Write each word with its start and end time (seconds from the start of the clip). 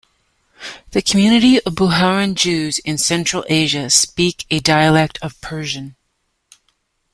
The 0.93 1.03
community 1.03 1.57
of 1.61 1.75
Bukharian 1.75 2.33
Jews 2.33 2.79
in 2.79 2.97
Central 2.97 3.45
Asia 3.47 3.87
speak 3.91 4.47
a 4.49 4.59
dialect 4.59 5.19
of 5.21 5.39
Persian. 5.41 5.95